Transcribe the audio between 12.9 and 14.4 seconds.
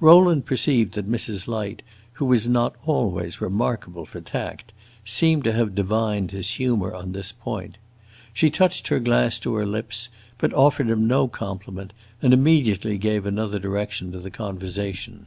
gave another direction to the